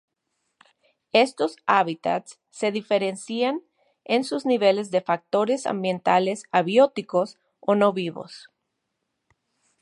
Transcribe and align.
Estos 1.13 1.57
hábitats 1.67 2.39
se 2.49 2.71
diferencian 2.71 3.61
en 4.03 4.23
sus 4.23 4.47
niveles 4.47 4.89
de 4.89 5.01
factores 5.01 5.67
ambientales 5.67 6.45
abióticos, 6.51 7.37
o 7.59 7.75
no 7.75 7.93
vivos. 7.93 8.49